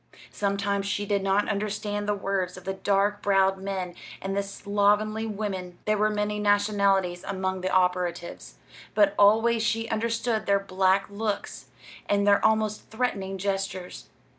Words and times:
Sometimes 0.31 0.87
she 0.87 1.05
did 1.05 1.21
not 1.21 1.47
understand 1.47 2.09
the 2.09 2.15
words 2.15 2.57
of 2.57 2.63
the 2.63 2.73
dark 2.73 3.21
browed 3.21 3.59
men 3.59 3.93
and 4.19 4.35
the 4.35 4.41
slovenly 4.41 5.27
women 5.27 5.77
there 5.85 5.95
were 5.99 6.09
many 6.09 6.39
nationalities 6.39 7.23
among 7.23 7.61
the 7.61 7.69
operatives 7.69 8.55
but 8.95 9.13
always 9.19 9.61
she 9.61 9.87
understood 9.89 10.47
their 10.47 10.59
black 10.59 11.05
looks 11.07 11.67
and 12.09 12.25
their 12.25 12.43
almost 12.43 12.89
threatening 12.89 13.37
gestures. 13.37 14.09